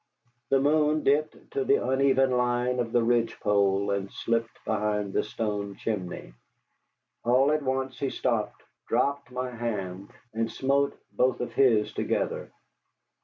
[0.49, 5.21] The moon dipped to the uneven line of the ridge pole and slipped behind the
[5.23, 6.33] stone chimney.
[7.23, 12.49] All at once he stopped, dropped my hand, and smote both of his together.